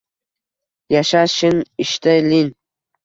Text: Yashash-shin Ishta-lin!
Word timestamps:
Yashash-shin 0.93 1.57
Ishta-lin! 1.83 2.49